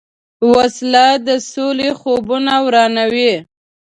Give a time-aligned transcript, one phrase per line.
[0.53, 3.33] وسله د سولې خوبونه ورانوي